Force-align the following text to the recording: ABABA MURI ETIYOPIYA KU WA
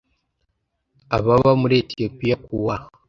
ABABA 1.15 1.51
MURI 1.61 1.75
ETIYOPIYA 1.81 2.35
KU 2.43 2.55
WA 2.65 2.75